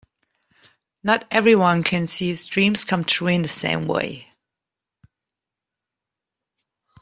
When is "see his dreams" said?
2.07-2.85